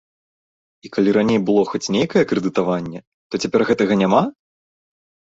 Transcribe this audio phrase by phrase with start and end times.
[0.87, 2.99] І калі раней было хоць нейкае крэдытаванне,
[3.31, 4.23] то цяпер гэтага няма?